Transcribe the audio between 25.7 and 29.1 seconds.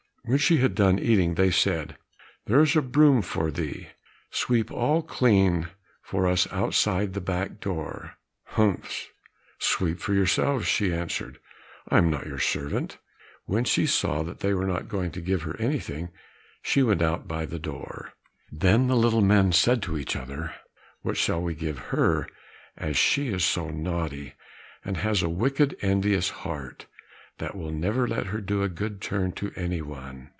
envious heart, that will never let her do a good